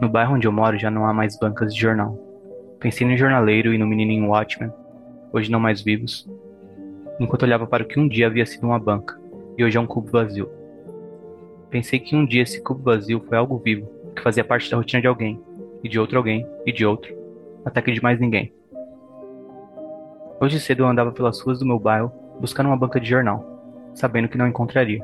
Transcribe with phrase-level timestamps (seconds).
[0.00, 2.18] No bairro onde eu moro já não há mais bancas de jornal.
[2.78, 4.70] Pensei no jornaleiro e no menininho Watchman,
[5.32, 6.28] hoje não mais vivos,
[7.18, 9.18] enquanto olhava para o que um dia havia sido uma banca
[9.56, 10.50] e hoje é um cubo vazio.
[11.70, 15.00] Pensei que um dia esse cubo vazio foi algo vivo, que fazia parte da rotina
[15.00, 15.40] de alguém,
[15.82, 17.16] e de outro alguém, e de outro,
[17.64, 18.52] até que de mais ninguém.
[20.38, 23.44] Hoje cedo eu andava pelas ruas do meu bairro buscando uma banca de jornal,
[23.94, 25.02] sabendo que não encontraria.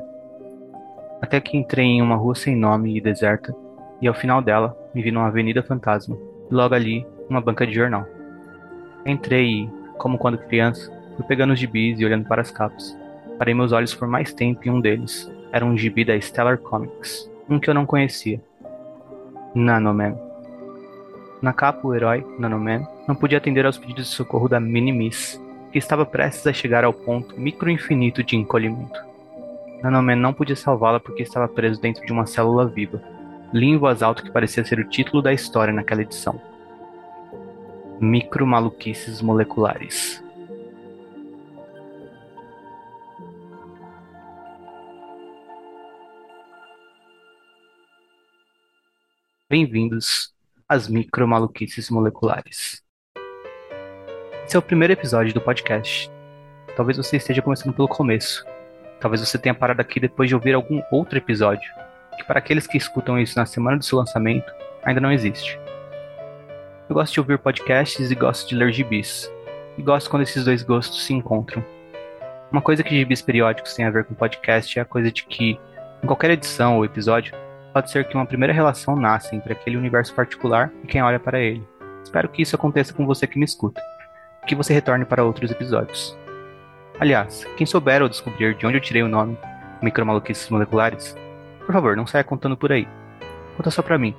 [1.19, 3.55] Até que entrei em uma rua sem nome e deserta,
[4.03, 6.17] e ao final dela me vi numa avenida fantasma,
[6.51, 8.05] e logo ali uma banca de jornal.
[9.05, 12.97] Entrei e, como quando criança, fui pegando os gibis e olhando para as capas.
[13.39, 15.31] Parei meus olhos por mais tempo em um deles.
[15.53, 18.41] Era um gibi da Stellar Comics, um que eu não conhecia.
[19.55, 20.17] Nanoman.
[21.41, 25.41] Na capa, o herói, Nanoman, não podia atender aos pedidos de socorro da Minimis,
[25.71, 28.99] que estava prestes a chegar ao ponto microinfinito de encolhimento.
[29.81, 33.12] Nanoman não podia salvá-la porque estava preso dentro de uma célula viva.
[33.77, 36.41] Voz alta que parecia ser o título da história naquela edição.
[38.01, 40.23] Micromaluquices moleculares.
[49.47, 50.33] Bem-vindos
[50.67, 52.81] às micromaluquices moleculares.
[54.47, 56.09] Esse é o primeiro episódio do podcast.
[56.75, 58.43] Talvez você esteja começando pelo começo.
[58.99, 61.69] Talvez você tenha parado aqui depois de ouvir algum outro episódio,
[62.17, 64.51] que para aqueles que escutam isso na semana do seu lançamento,
[64.83, 65.59] ainda não existe.
[66.89, 69.31] Eu gosto de ouvir podcasts e gosto de ler gibis.
[69.77, 71.63] E gosto quando esses dois gostos se encontram.
[72.51, 75.59] Uma coisa que gibis periódicos têm a ver com podcast é a coisa de que,
[76.03, 77.33] em qualquer edição ou episódio,
[77.73, 81.39] pode ser que uma primeira relação nasça entre aquele universo particular e quem olha para
[81.39, 81.67] ele.
[82.03, 83.81] Espero que isso aconteça com você que me escuta,
[84.43, 86.15] e que você retorne para outros episódios.
[86.99, 89.35] Aliás, quem souber ou descobrir de onde eu tirei o nome
[89.81, 91.17] Micromaluquices Moleculares,
[91.65, 92.87] por favor, não saia contando por aí.
[93.57, 94.15] Conta só pra mim.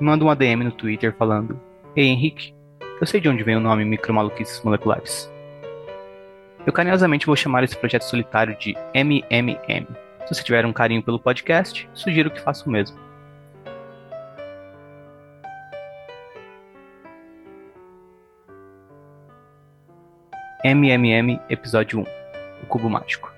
[0.00, 1.60] Manda um ADM no Twitter falando:
[1.94, 2.54] Ei Henrique,
[3.00, 5.30] eu sei de onde vem o nome Micromaluquices Moleculares.
[6.66, 9.86] Eu carinhosamente vou chamar esse projeto solitário de MMM
[10.28, 12.98] se você tiver um carinho pelo podcast, sugiro que faça o mesmo.
[20.62, 22.02] MMM Episódio 1
[22.62, 23.32] O Cubo Mágico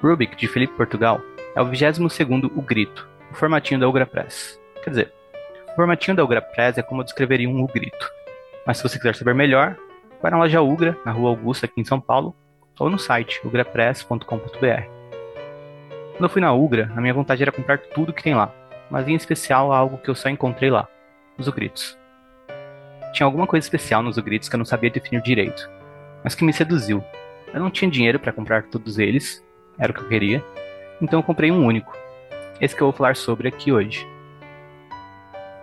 [0.00, 1.20] Rubik, de Felipe Portugal,
[1.54, 4.60] é o 22º O Grito, o formatinho da Ugra Press.
[4.82, 5.12] Quer dizer,
[5.72, 8.10] o formatinho da Ugra Press é como eu descreveria um O Grito.
[8.66, 9.76] Mas se você quiser saber melhor,
[10.20, 12.34] vai na loja Ugra, na Rua Augusta, aqui em São Paulo,
[12.78, 14.24] ou no site ugrapress.com.br.
[16.12, 18.52] Quando eu fui na Ugra, a minha vontade era comprar tudo que tem lá,
[18.90, 20.88] mas em especial algo que eu só encontrei lá:
[21.38, 21.98] os Ugritos.
[23.12, 25.70] Tinha alguma coisa especial nos Ugritos que eu não sabia definir direito,
[26.22, 27.04] mas que me seduziu.
[27.52, 29.44] Eu não tinha dinheiro para comprar todos eles,
[29.78, 30.44] era o que eu queria,
[31.00, 31.96] então eu comprei um único.
[32.60, 34.06] Esse que eu vou falar sobre aqui hoje.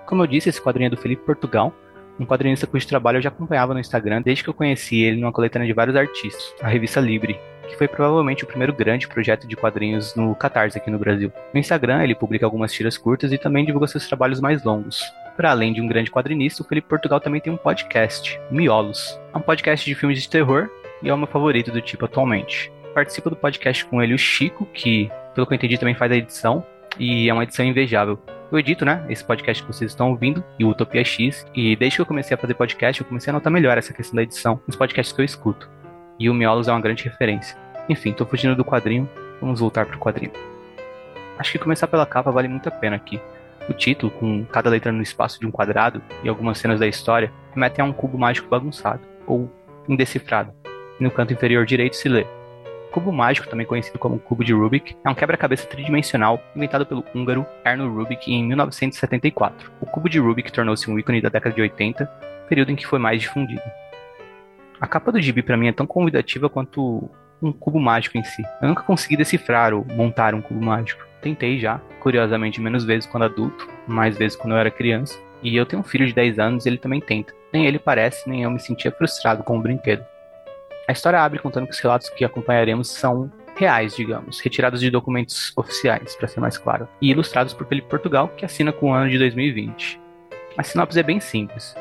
[0.06, 1.74] Como eu disse, esse quadrinho é do Felipe Portugal,
[2.20, 5.32] um quadrinista cujo trabalho eu já acompanhava no Instagram desde que eu conheci ele numa
[5.32, 9.56] coletânea de vários artistas, a revista Libre, que foi provavelmente o primeiro grande projeto de
[9.56, 11.32] quadrinhos no Catarse aqui no Brasil.
[11.54, 15.04] No Instagram, ele publica algumas tiras curtas e também divulga seus trabalhos mais longos.
[15.36, 19.20] Para além de um grande quadrinista, o Felipe Portugal também tem um podcast, Miolos.
[19.34, 20.70] É um podcast de filmes de terror
[21.02, 22.72] e é o meu favorito do tipo atualmente.
[22.94, 26.16] Participa do podcast com ele o Chico, que, pelo que eu entendi, também faz a
[26.16, 26.66] edição,
[27.00, 28.20] e é uma edição invejável.
[28.52, 31.98] Eu edito, né, esse podcast que vocês estão ouvindo, e o Utopia X, e desde
[31.98, 34.60] que eu comecei a fazer podcast, eu comecei a notar melhor essa questão da edição
[34.68, 35.70] nos podcasts que eu escuto.
[36.20, 37.58] E o Miolos é uma grande referência.
[37.88, 39.10] Enfim, tô fugindo do quadrinho,
[39.40, 40.34] vamos voltar pro quadrinho.
[41.40, 43.20] Acho que começar pela capa vale muito a pena aqui.
[43.70, 47.32] O título, com cada letra no espaço de um quadrado e algumas cenas da história,
[47.54, 49.50] remetem a um cubo mágico bagunçado, ou
[49.88, 50.54] indecifrado.
[51.00, 52.26] No canto inferior direito se lê:
[52.92, 57.46] Cubo mágico, também conhecido como cubo de Rubik, é um quebra-cabeça tridimensional inventado pelo húngaro
[57.64, 59.72] Erno Rubik em 1974.
[59.80, 62.06] O cubo de Rubik tornou-se um ícone da década de 80,
[62.50, 63.62] período em que foi mais difundido.
[64.80, 67.10] A capa do gibi para mim é tão convidativa quanto
[67.42, 68.44] um cubo mágico em si.
[68.62, 71.06] Eu nunca consegui decifrar ou montar um cubo mágico.
[71.22, 75.18] Tentei já, curiosamente menos vezes quando adulto, mais vezes quando eu era criança.
[75.42, 77.34] E eu tenho um filho de 10 anos e ele também tenta.
[77.54, 80.04] Nem ele parece, nem eu me sentia frustrado com o brinquedo.
[80.88, 85.54] A história abre contando que os relatos que acompanharemos são reais, digamos, retirados de documentos
[85.56, 89.10] oficiais, para ser mais claro, e ilustrados por Felipe Portugal, que assina com o ano
[89.10, 90.00] de 2020.
[90.58, 91.76] A sinopse é bem simples.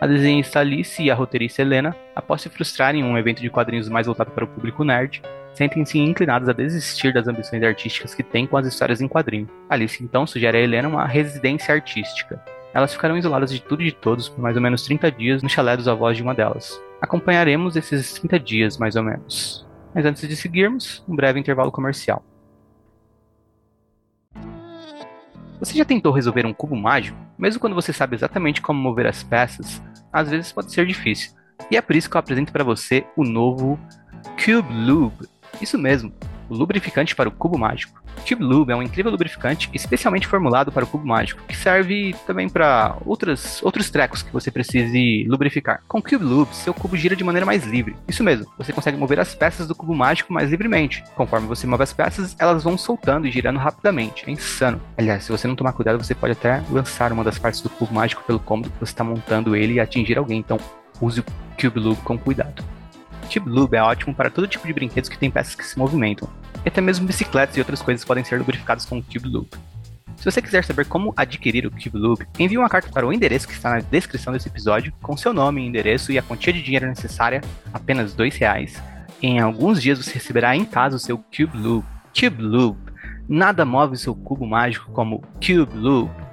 [0.00, 3.88] A desenhista Alice e a roteirista Helena, após se frustrarem em um evento de quadrinhos
[3.88, 5.22] mais voltado para o público nerd,
[5.54, 9.48] sentem-se inclinadas a desistir das ambições artísticas que têm com as histórias em quadrinho.
[9.70, 12.42] Alice então sugere a Helena uma residência artística.
[12.76, 15.48] Elas ficarão isoladas de tudo e de todos por mais ou menos 30 dias no
[15.48, 16.78] chalé dos avós de uma delas.
[17.00, 19.66] Acompanharemos esses 30 dias, mais ou menos.
[19.94, 22.22] Mas antes de seguirmos, um breve intervalo comercial.
[25.58, 27.16] Você já tentou resolver um cubo mágico?
[27.38, 29.82] Mesmo quando você sabe exatamente como mover as peças,
[30.12, 31.32] às vezes pode ser difícil.
[31.70, 33.80] E é por isso que eu apresento para você o novo
[34.44, 35.26] Cube Lube.
[35.62, 36.12] Isso mesmo,
[36.46, 38.05] o lubrificante para o cubo mágico.
[38.26, 42.48] Cube Lube é um incrível lubrificante especialmente formulado para o cubo mágico, que serve também
[42.48, 45.82] para outros, outros trecos que você precise lubrificar.
[45.86, 47.94] Com Cube Lube, seu cubo gira de maneira mais livre.
[48.08, 51.04] Isso mesmo, você consegue mover as peças do cubo mágico mais livremente.
[51.14, 54.24] Conforme você move as peças, elas vão soltando e girando rapidamente.
[54.26, 54.80] É insano.
[54.98, 57.94] Aliás, se você não tomar cuidado, você pode até lançar uma das partes do cubo
[57.94, 60.40] mágico pelo cômodo que você está montando ele e atingir alguém.
[60.40, 60.58] Então,
[61.00, 61.24] use o
[61.60, 62.64] Cube Lube com cuidado.
[63.32, 66.28] Cube Lube é ótimo para todo tipo de brinquedos que tem peças que se movimentam.
[66.66, 69.50] E até mesmo bicicletas e outras coisas podem ser lubrificadas com o Cube Lube.
[70.16, 73.46] Se você quiser saber como adquirir o Cube Lube, envie uma carta para o endereço
[73.46, 76.88] que está na descrição desse episódio, com seu nome, endereço e a quantia de dinheiro
[76.88, 77.40] necessária,
[77.72, 78.82] apenas R$ reais.
[79.22, 81.86] Em alguns dias você receberá em casa o seu Cube Lube.
[82.18, 82.80] Cube Lube.
[83.28, 86.25] Nada move seu cubo mágico como Cube Lube.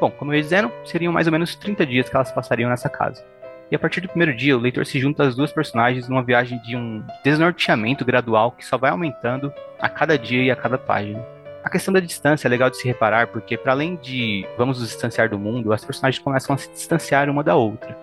[0.00, 3.22] Bom, como eu ia seriam mais ou menos 30 dias que elas passariam nessa casa.
[3.70, 6.58] E a partir do primeiro dia, o leitor se junta às duas personagens numa viagem
[6.62, 11.22] de um desnorteamento gradual que só vai aumentando a cada dia e a cada página.
[11.62, 14.88] A questão da distância é legal de se reparar porque, para além de vamos nos
[14.88, 17.96] distanciar do mundo, as personagens começam a se distanciar uma da outra.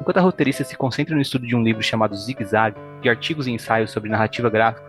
[0.00, 3.46] Enquanto a roteirista se concentra no estudo de um livro chamado Zig Zag, de artigos
[3.46, 4.86] e ensaios sobre narrativa gráfica,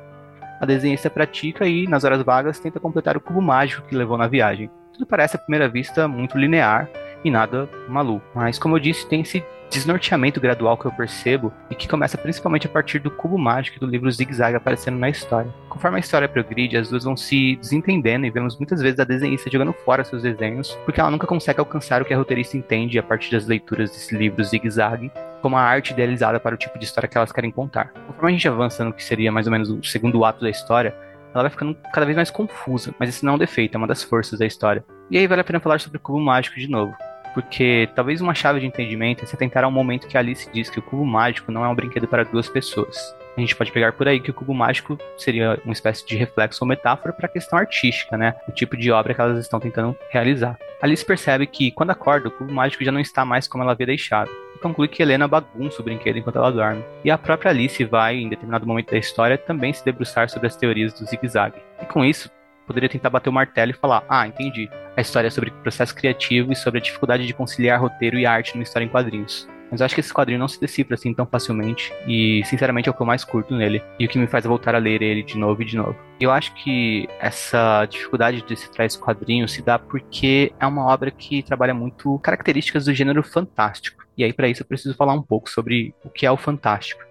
[0.60, 4.28] a desenhista pratica e, nas horas vagas, tenta completar o cubo mágico que levou na
[4.28, 4.70] viagem.
[5.00, 6.90] Tudo parece à primeira vista muito linear
[7.24, 9.42] e nada maluco, mas como eu disse, tem esse
[9.72, 13.86] desnorteamento gradual que eu percebo e que começa principalmente a partir do cubo mágico do
[13.86, 15.54] livro Zig Zag aparecendo na história.
[15.70, 19.50] Conforme a história progride, as duas vão se desentendendo e vemos muitas vezes a desenhista
[19.50, 23.04] jogando fora seus desenhos, porque ela nunca consegue alcançar o que a roteirista entende a
[23.04, 25.10] partir das leituras desse livro Zig Zag
[25.42, 27.94] como a arte idealizada para o tipo de história que elas querem contar.
[28.06, 30.94] Conforme a gente avança no que seria mais ou menos o segundo ato da história,
[31.34, 33.88] ela vai ficando cada vez mais confusa, mas esse não é um defeito, é uma
[33.88, 34.84] das forças da história.
[35.10, 36.96] E aí vale a pena falar sobre o cubo mágico de novo.
[37.34, 40.80] Porque talvez uma chave de entendimento é se tentar ao momento que Alice diz que
[40.80, 43.16] o cubo mágico não é um brinquedo para duas pessoas.
[43.38, 46.64] A gente pode pegar por aí que o cubo mágico seria uma espécie de reflexo
[46.64, 48.36] ou metáfora para a questão artística, né?
[48.48, 50.58] O tipo de obra que elas estão tentando realizar.
[50.82, 53.86] Alice percebe que, quando acorda, o cubo mágico já não está mais como ela havia
[53.86, 54.30] deixado
[54.60, 56.84] conclui que Helena bagunça o brinquedo enquanto ela dorme.
[57.04, 60.56] E a própria Alice vai, em determinado momento da história, também se debruçar sobre as
[60.56, 61.62] teorias do zigue-zague.
[61.82, 62.30] E com isso,
[62.68, 64.70] poderia tentar bater o martelo e falar: Ah, entendi.
[64.96, 68.54] A história é sobre processo criativo e sobre a dificuldade de conciliar roteiro e arte
[68.54, 69.48] numa história em quadrinhos.
[69.72, 71.94] Mas eu acho que esse quadrinho não se decifra assim tão facilmente.
[72.08, 73.84] E, sinceramente, é o que eu mais curto nele.
[74.00, 75.96] E o que me faz voltar a ler ele de novo e de novo.
[76.20, 81.12] Eu acho que essa dificuldade de decifrar esse quadrinho se dá porque é uma obra
[81.12, 84.04] que trabalha muito características do gênero fantástico.
[84.20, 87.08] E aí, para isso, eu preciso falar um pouco sobre o que é o fantástico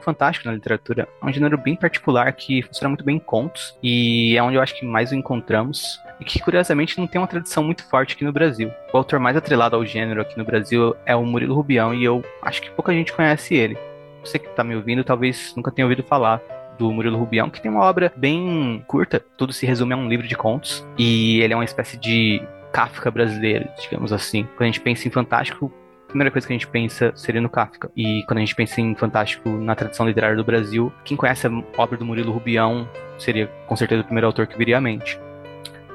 [0.00, 1.08] fantástico na literatura.
[1.22, 4.60] É um gênero bem particular que funciona muito bem em contos e é onde eu
[4.60, 8.22] acho que mais o encontramos e que curiosamente não tem uma tradição muito forte aqui
[8.22, 8.70] no Brasil.
[8.92, 12.22] O autor mais atrelado ao gênero aqui no Brasil é o Murilo Rubião e eu
[12.42, 13.78] acho que pouca gente conhece ele.
[14.22, 16.42] Você que está me ouvindo talvez nunca tenha ouvido falar
[16.78, 20.28] do Murilo Rubião, que tem uma obra bem curta, tudo se resume a um livro
[20.28, 22.42] de contos e ele é uma espécie de
[22.74, 24.44] Kafka brasileiro, digamos assim.
[24.54, 25.72] Quando a gente pensa em fantástico,
[26.14, 27.90] primeira coisa que a gente pensa seria no Kafka.
[27.96, 31.50] E quando a gente pensa em Fantástico na tradição literária do Brasil, quem conhece a
[31.76, 35.18] obra do Murilo Rubião seria com certeza o primeiro autor que viria à mente.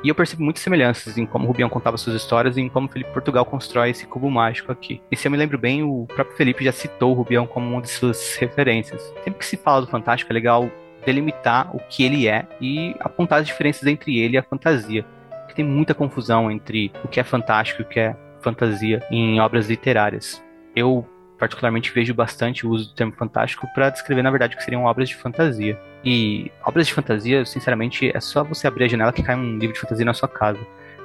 [0.03, 3.11] E eu percebo muitas semelhanças em como Rubião contava suas histórias e em como Felipe
[3.13, 5.01] Portugal constrói esse cubo mágico aqui.
[5.09, 7.89] E se eu me lembro bem, o próprio Felipe já citou Rubião como uma de
[7.89, 9.01] suas referências.
[9.23, 10.69] Sempre que se fala do Fantástico, é legal
[11.05, 15.05] delimitar o que ele é e apontar as diferenças entre ele e a fantasia.
[15.29, 19.39] Porque tem muita confusão entre o que é fantástico e o que é fantasia em
[19.39, 20.43] obras literárias.
[20.75, 24.63] Eu particularmente vejo bastante o uso do termo fantástico para descrever, na verdade, o que
[24.63, 25.79] seriam obras de fantasia.
[26.03, 29.74] E obras de fantasia, sinceramente, é só você abrir a janela que cai um livro
[29.74, 30.60] de fantasia na sua casa.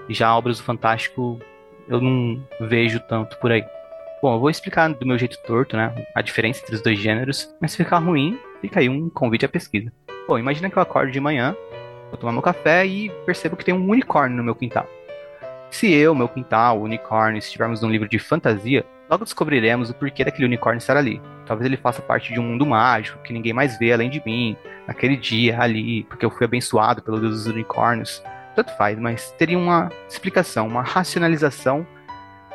[0.09, 1.41] Já obras do fantástico
[1.89, 3.65] eu não vejo tanto por aí.
[4.23, 7.55] Bom, eu vou explicar do meu jeito torto, né, a diferença entre os dois gêneros,
[7.61, 9.93] mas se ficar ruim, fica aí um convite à pesquisa.
[10.27, 11.55] Bom, imagina que eu acordo de manhã,
[12.09, 14.89] vou tomar meu café e percebo que tem um unicórnio no meu quintal.
[15.75, 20.25] Se eu, meu quintal, o unicórnio, estivermos num livro de fantasia, logo descobriremos o porquê
[20.25, 21.21] daquele unicórnio estar ali.
[21.45, 24.57] Talvez ele faça parte de um mundo mágico que ninguém mais vê além de mim,
[24.87, 28.23] naquele dia, ali, porque eu fui abençoado pelo Deus dos unicórnios.
[28.55, 31.85] Tanto faz, mas teria uma explicação, uma racionalização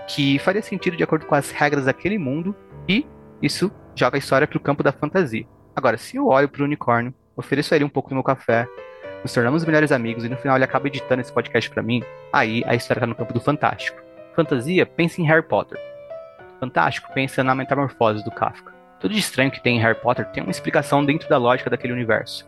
[0.07, 2.55] que faria sentido de acordo com as regras daquele mundo
[2.87, 3.05] e
[3.41, 5.45] isso joga a história para o campo da fantasia.
[5.75, 8.65] Agora, se eu olho para o unicórnio, ofereço a ele um pouco do meu café,
[9.23, 12.63] nos tornamos melhores amigos e no final ele acaba editando esse podcast para mim, aí
[12.65, 14.01] a história tá no campo do fantástico.
[14.35, 15.77] Fantasia, pensa em Harry Potter.
[16.59, 18.73] Fantástico, pensa na metamorfose do Kafka.
[18.99, 21.93] Tudo de estranho que tem em Harry Potter tem uma explicação dentro da lógica daquele
[21.93, 22.47] universo.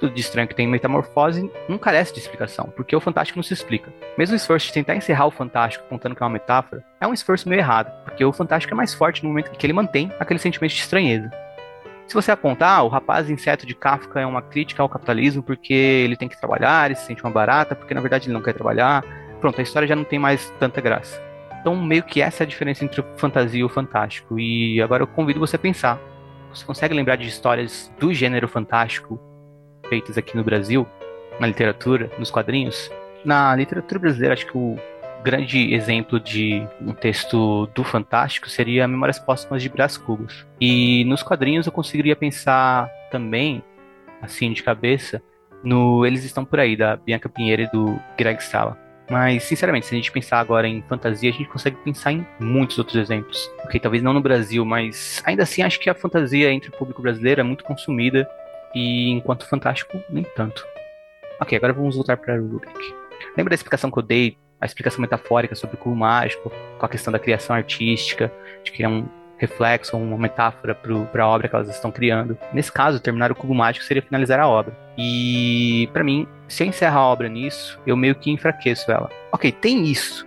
[0.00, 3.54] Tudo de estranho que tem metamorfose não carece de explicação, porque o fantástico não se
[3.54, 3.92] explica.
[4.18, 7.14] Mesmo o esforço de tentar encerrar o fantástico contando que é uma metáfora, é um
[7.14, 10.38] esforço meio errado, porque o fantástico é mais forte no momento que ele mantém aquele
[10.38, 11.43] sentimento de estranheza.
[12.06, 15.72] Se você apontar, ah, o rapaz inseto de Kafka é uma crítica ao capitalismo porque
[15.72, 18.52] ele tem que trabalhar, ele se sente uma barata, porque na verdade ele não quer
[18.52, 19.02] trabalhar,
[19.40, 21.20] pronto, a história já não tem mais tanta graça.
[21.60, 24.38] Então, meio que essa é a diferença entre o fantasia e o fantástico.
[24.38, 25.98] E agora eu convido você a pensar.
[26.52, 29.18] Você consegue lembrar de histórias do gênero fantástico
[29.88, 30.86] feitas aqui no Brasil,
[31.40, 32.90] na literatura, nos quadrinhos?
[33.24, 34.76] Na literatura brasileira, acho que o
[35.24, 40.46] grande exemplo de um texto do Fantástico seria Memórias Póstumas de Brás Cubos.
[40.60, 43.64] E nos quadrinhos eu conseguiria pensar também,
[44.20, 45.22] assim de cabeça,
[45.62, 48.78] no Eles Estão Por Aí, da Bianca Pinheiro e do Greg Sala.
[49.10, 52.78] Mas, sinceramente, se a gente pensar agora em fantasia, a gente consegue pensar em muitos
[52.78, 53.50] outros exemplos.
[53.64, 57.00] Ok, talvez não no Brasil, mas ainda assim acho que a fantasia entre o público
[57.00, 58.28] brasileiro é muito consumida
[58.74, 60.66] e enquanto fantástico, nem tanto.
[61.40, 62.94] Ok, agora vamos voltar para Rubik.
[63.36, 66.88] Lembra da explicação que eu dei, a explicação metafórica sobre o cubo mágico, com a
[66.88, 68.32] questão da criação artística,
[68.62, 69.06] de que é um
[69.36, 72.38] reflexo, uma metáfora para a obra que elas estão criando.
[72.52, 74.76] Nesse caso, terminar o cubo mágico seria finalizar a obra.
[74.96, 79.10] E para mim, se eu encerrar a obra nisso, eu meio que enfraqueço ela.
[79.32, 80.26] Ok, tem isso,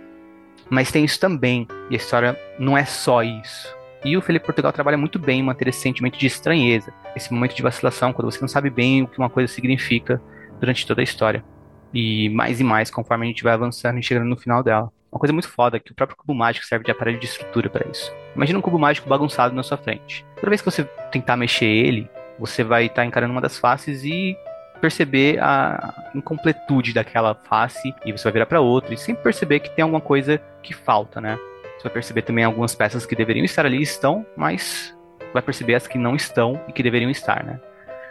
[0.70, 1.66] mas tem isso também.
[1.90, 3.76] E a história não é só isso.
[4.04, 7.56] E o Felipe Portugal trabalha muito bem em manter esse sentimento de estranheza, esse momento
[7.56, 10.22] de vacilação, quando você não sabe bem o que uma coisa significa
[10.60, 11.44] durante toda a história.
[11.92, 14.92] E mais e mais conforme a gente vai avançando e chegando no final dela.
[15.10, 17.70] Uma coisa muito foda é que o próprio cubo mágico serve de aparelho de estrutura
[17.70, 18.14] para isso.
[18.36, 20.24] Imagina um cubo mágico bagunçado na sua frente.
[20.36, 24.04] Toda vez que você tentar mexer ele, você vai estar tá encarando uma das faces
[24.04, 24.36] e
[24.80, 29.70] perceber a incompletude daquela face e você vai virar para outra e sempre perceber que
[29.70, 31.38] tem alguma coisa que falta, né?
[31.76, 34.96] Você vai perceber também algumas peças que deveriam estar ali estão, mas
[35.32, 37.60] vai perceber as que não estão e que deveriam estar, né?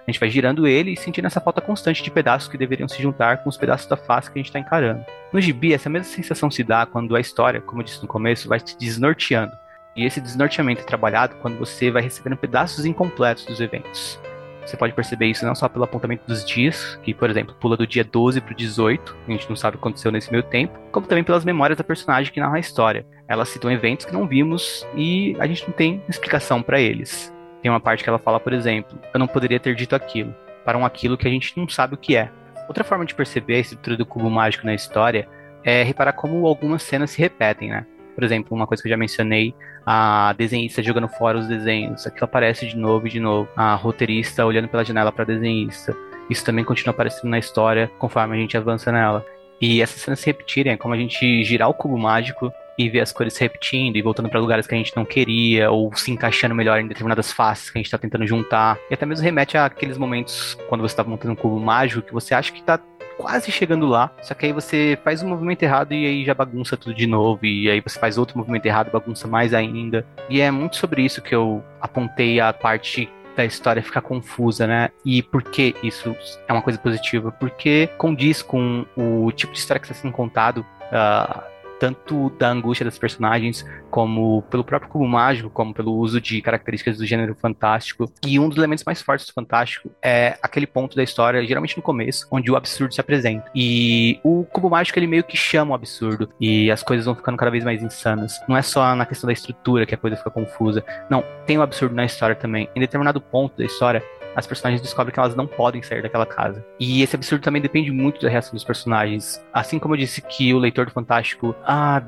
[0.08, 3.02] A gente vai girando ele e sentindo essa falta constante de pedaços que deveriam se
[3.02, 5.04] juntar com os pedaços da face que a gente está encarando.
[5.34, 8.48] No gibi, essa mesma sensação se dá quando a história, como eu disse no começo,
[8.48, 9.52] vai se desnorteando.
[9.98, 14.18] E esse desnorteamento é trabalhado quando você vai recebendo pedaços incompletos dos eventos.
[14.66, 17.86] Você pode perceber isso não só pelo apontamento dos dias, que, por exemplo, pula do
[17.86, 20.80] dia 12 para o 18, a gente não sabe o que aconteceu nesse meio tempo,
[20.90, 23.06] como também pelas memórias da personagem que narra a história.
[23.28, 27.36] Elas citam eventos que não vimos e a gente não tem explicação para eles.
[27.62, 30.34] Tem uma parte que ela fala, por exemplo, eu não poderia ter dito aquilo,
[30.64, 32.32] para um aquilo que a gente não sabe o que é.
[32.68, 35.28] Outra forma de perceber a estrutura do cubo mágico na história
[35.64, 37.86] é reparar como algumas cenas se repetem, né?
[38.14, 39.54] Por exemplo, uma coisa que eu já mencionei,
[39.86, 43.48] a desenhista jogando fora os desenhos, aquilo aparece de novo e de novo.
[43.56, 45.96] A roteirista olhando pela janela para a desenhista.
[46.30, 49.26] Isso também continua aparecendo na história conforme a gente avança nela.
[49.62, 53.02] E essas cenas se repetirem, é como a gente girar o cubo mágico e ver
[53.02, 56.12] as cores se repetindo e voltando para lugares que a gente não queria, ou se
[56.12, 58.78] encaixando melhor em determinadas faces que a gente está tentando juntar.
[58.90, 62.34] E até mesmo remete àqueles momentos quando você está montando um cubo mágico que você
[62.34, 62.80] acha que está
[63.18, 66.78] quase chegando lá, só que aí você faz um movimento errado e aí já bagunça
[66.78, 70.06] tudo de novo, e aí você faz outro movimento errado, bagunça mais ainda.
[70.30, 74.90] E é muito sobre isso que eu apontei a parte da história ficar confusa, né?
[75.06, 76.16] E por que isso
[76.48, 77.32] é uma coisa positiva?
[77.32, 80.66] Porque condiz com o tipo de história que está sendo contado.
[80.88, 86.42] Uh, tanto da angústia das personagens, como pelo próprio cubo mágico, como pelo uso de
[86.42, 88.12] características do gênero fantástico.
[88.26, 91.84] E um dos elementos mais fortes do fantástico é aquele ponto da história, geralmente no
[91.84, 93.50] começo, onde o absurdo se apresenta.
[93.56, 97.38] E o cubo mágico ele meio que chama o absurdo e as coisas vão ficando
[97.38, 98.40] cada vez mais insanas.
[98.48, 100.84] Não é só na questão da estrutura que a coisa fica confusa.
[101.10, 102.70] Não, tem o absurdo na história também.
[102.76, 104.04] Em determinado ponto da história,
[104.38, 106.64] as personagens descobrem que elas não podem sair daquela casa.
[106.80, 109.44] E esse absurdo também depende muito da reação dos personagens.
[109.52, 112.04] Assim como eu disse que o leitor do Fantástico, ah,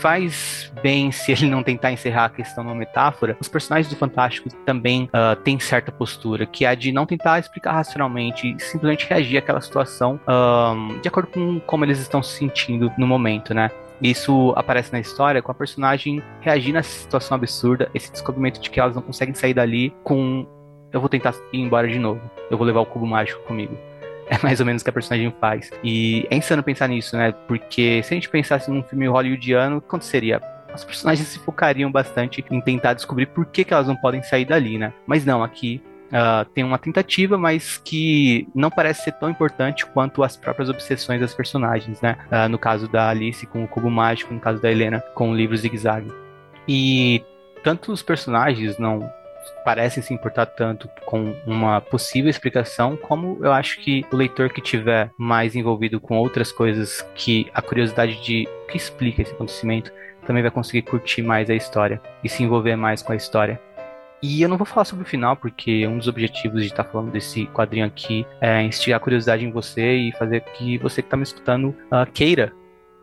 [0.00, 4.48] faz bem se ele não tentar encerrar a questão numa metáfora, os personagens do Fantástico
[4.64, 9.36] também uh, têm certa postura, que é a de não tentar explicar racionalmente, simplesmente reagir
[9.36, 13.70] àquela situação uh, de acordo com como eles estão se sentindo no momento, né?
[14.00, 18.68] Isso aparece na história com a personagem reagindo a essa situação absurda, esse descobrimento de
[18.68, 20.46] que elas não conseguem sair dali com
[20.92, 22.20] eu vou tentar ir embora de novo.
[22.50, 23.76] Eu vou levar o cubo mágico comigo.
[24.28, 25.70] É mais ou menos o que a personagem faz.
[25.84, 27.30] E é insano pensar nisso, né?
[27.46, 30.42] Porque se a gente pensasse num filme hollywoodiano, o que aconteceria?
[30.74, 34.44] As personagens se focariam bastante em tentar descobrir por que, que elas não podem sair
[34.44, 34.92] dali, né?
[35.06, 40.22] Mas não, aqui Uh, tem uma tentativa, mas que não parece ser tão importante quanto
[40.22, 42.16] as próprias obsessões das personagens, né?
[42.30, 45.34] Uh, no caso da Alice com o cubo mágico, no caso da Helena com o
[45.34, 46.06] livro Zig-Zag.
[46.68, 47.24] E
[47.62, 49.10] tanto os personagens não
[49.64, 54.60] parecem se importar tanto com uma possível explicação, como eu acho que o leitor que
[54.60, 59.92] tiver mais envolvido com outras coisas que a curiosidade de o que explica esse acontecimento
[60.26, 63.60] também vai conseguir curtir mais a história e se envolver mais com a história.
[64.22, 67.12] E eu não vou falar sobre o final, porque um dos objetivos de estar falando
[67.12, 71.16] desse quadrinho aqui é instigar a curiosidade em você e fazer que você que está
[71.16, 72.52] me escutando uh, queira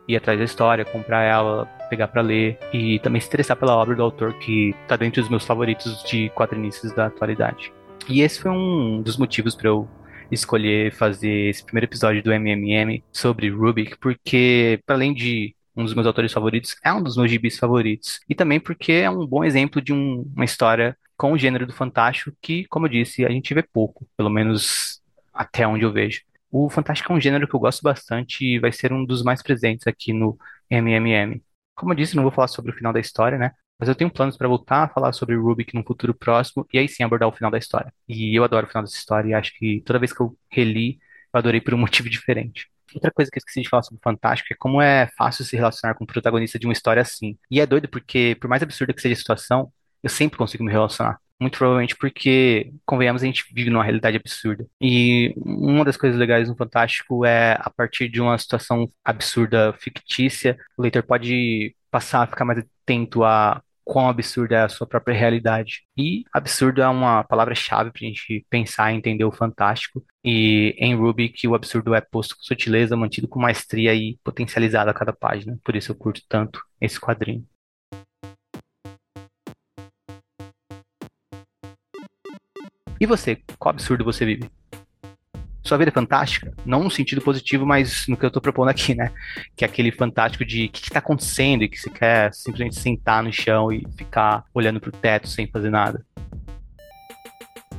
[0.08, 3.96] ir atrás da história, comprar ela, pegar para ler e também se interessar pela obra
[3.96, 7.72] do autor que está dentre os meus favoritos de quadrinistas da atualidade.
[8.10, 9.88] E esse foi um dos motivos para eu
[10.32, 16.08] escolher fazer esse primeiro episódio do MMM sobre Rubik, porque além de um dos meus
[16.08, 18.20] autores favoritos, é um dos meus gibis favoritos.
[18.28, 21.74] E também porque é um bom exemplo de um, uma história com o gênero do
[21.74, 25.00] fantástico que, como eu disse, a gente vê pouco, pelo menos
[25.32, 26.22] até onde eu vejo.
[26.52, 29.44] O fantástico é um gênero que eu gosto bastante e vai ser um dos mais
[29.44, 30.38] presentes aqui no
[30.70, 31.42] MMM.
[31.76, 33.52] Como eu disse, não vou falar sobre o final da história, né?
[33.80, 36.88] Mas eu tenho planos para voltar a falar sobre Rubik num futuro próximo e aí
[36.88, 37.94] sim abordar o final da história.
[38.08, 41.00] E eu adoro o final dessa história e acho que toda vez que eu reli,
[41.34, 42.68] eu adorei por um motivo diferente.
[42.94, 45.56] Outra coisa que eu esqueci de falar sobre o Fantástico é como é fácil se
[45.56, 47.38] relacionar com o protagonista de uma história assim.
[47.50, 50.72] E é doido porque, por mais absurda que seja a situação, eu sempre consigo me
[50.72, 51.20] relacionar.
[51.44, 54.66] Muito provavelmente porque, convenhamos, a gente vive numa realidade absurda.
[54.80, 60.58] E uma das coisas legais no Fantástico é, a partir de uma situação absurda, fictícia,
[60.78, 65.14] o leitor pode passar a ficar mais atento a quão absurda é a sua própria
[65.14, 65.82] realidade.
[65.98, 70.02] E absurdo é uma palavra-chave para a gente pensar e entender o fantástico.
[70.24, 74.90] E em Ruby que o absurdo é posto com sutileza, mantido com maestria e potencializado
[74.90, 75.60] a cada página.
[75.62, 77.46] Por isso eu curto tanto esse quadrinho.
[83.04, 84.50] E você, qual absurdo você vive?
[85.62, 86.54] Sua vida é fantástica?
[86.66, 89.12] Não no sentido positivo, mas no que eu tô propondo aqui, né?
[89.58, 92.80] Que é aquele fantástico de o que, que tá acontecendo e que você quer simplesmente
[92.80, 96.06] sentar no chão e ficar olhando pro teto sem fazer nada.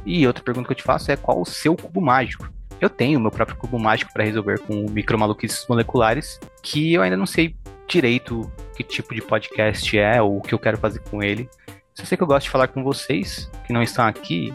[0.04, 2.52] E outra pergunta que eu te faço é qual o seu cubo mágico?
[2.78, 7.25] Eu tenho meu próprio cubo mágico para resolver com micromaluquices moleculares, que eu ainda não
[7.25, 7.57] sei
[7.88, 11.49] direito que tipo de podcast é ou o que eu quero fazer com ele.
[11.95, 14.53] Só sei que eu gosto de falar com vocês que não estão aqui.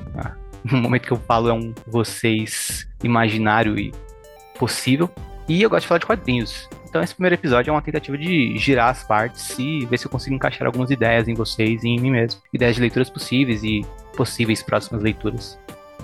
[0.63, 3.93] No momento que eu falo é um vocês imaginário e
[4.57, 5.09] possível.
[5.47, 6.69] E eu gosto de falar de quadrinhos.
[6.87, 10.11] Então esse primeiro episódio é uma tentativa de girar as partes e ver se eu
[10.11, 12.41] consigo encaixar algumas ideias em vocês e em mim mesmo.
[12.51, 15.59] Ideias de leituras possíveis e possíveis próximas leituras.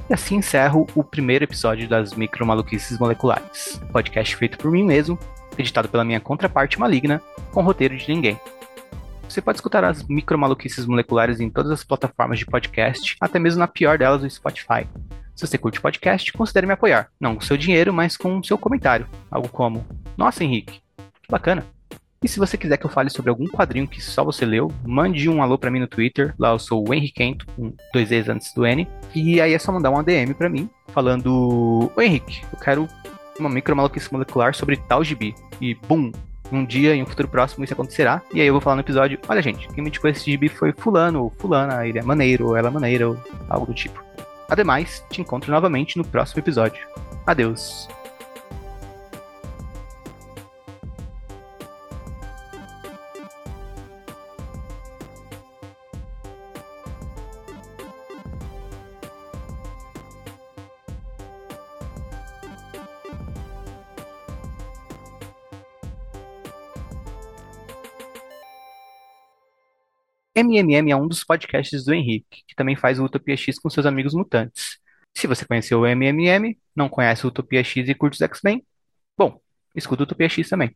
[0.10, 5.18] E assim encerro o primeiro episódio das Micro Maluquices Moleculares, podcast feito por mim mesmo,
[5.58, 7.20] editado pela minha contraparte maligna,
[7.52, 8.40] com roteiro de ninguém.
[9.28, 13.68] Você pode escutar as micromaluquices moleculares em todas as plataformas de podcast, até mesmo na
[13.68, 14.88] pior delas, o Spotify.
[15.36, 17.10] Se você curte podcast, considere me apoiar.
[17.20, 19.08] Não com seu dinheiro, mas com seu comentário.
[19.30, 19.86] Algo como:
[20.16, 20.82] Nossa, Henrique,
[21.22, 21.66] que bacana.
[22.24, 25.30] E se você quiser que eu fale sobre algum quadrinho que só você leu, mande
[25.30, 26.34] um alô para mim no Twitter.
[26.40, 28.88] Lá eu sou o Henriquento, com dois E's antes do N.
[29.14, 32.88] E aí é só mandar um ADM para mim, falando: Oi, Henrique, eu quero
[33.38, 35.36] uma micromaluquice molecular sobre tal gibi.
[35.60, 36.12] E bum,
[36.52, 38.22] um dia, em um futuro próximo, isso acontecerá.
[38.34, 40.72] E aí eu vou falar no episódio: olha, gente, quem me indicou esse gibi foi
[40.72, 43.18] Fulano, ou Fulana, ele é maneiro, ou ela é maneira, ou
[43.50, 44.04] algo do tipo.
[44.50, 46.86] Ademais, te encontro novamente no próximo episódio.
[47.26, 47.88] Adeus.
[70.46, 73.86] MMM é um dos podcasts do Henrique, que também faz o Utopia X com seus
[73.86, 74.78] amigos mutantes.
[75.18, 78.66] Se você conheceu o MMM, não conhece o Utopia X e curte os X-Men,
[79.18, 79.40] bom,
[79.76, 80.76] escuta o Utopia X também.